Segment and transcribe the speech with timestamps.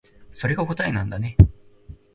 [0.33, 1.37] それが答えなんだね